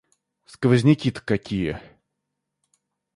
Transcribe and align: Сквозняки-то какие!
Сквозняки-то 0.45 1.21
какие! 1.21 1.79